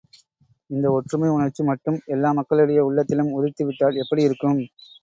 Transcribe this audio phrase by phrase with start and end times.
[0.69, 4.61] இந்த ஒற்றுமை உணர்ச்சி மட்டும் எல்லா மக்களுடைய உள்ளத்திலும் உதித்துவிட்டால் எப்படி இருக்கும்?